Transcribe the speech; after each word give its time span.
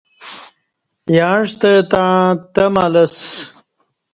یعں 1.15 1.39
ستہ 1.49 1.71
تݩع 1.91 2.13
تمہ 2.53 2.85
لسہ 2.93 3.23